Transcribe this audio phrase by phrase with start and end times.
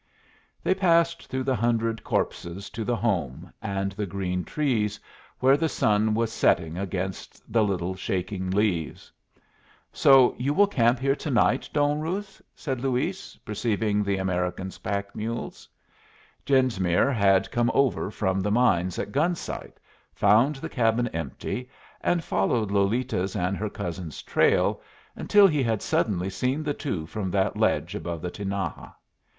[0.63, 4.99] They passed through the hundred corpses to the home and the green trees,
[5.37, 9.11] where the sun was setting against the little shaking leaves.
[9.93, 15.15] "So you will camp here to night, Don Ruz?" said Luis, perceiving the American's pack
[15.15, 15.69] mules.
[16.47, 19.79] Genesmere had come over from the mines at Gun Sight,
[20.15, 21.69] found the cabin empty,
[22.03, 24.81] and followed Lolita's and her cousin's trail,
[25.15, 28.93] until he had suddenly seen the two from that ledge above the Tinaja.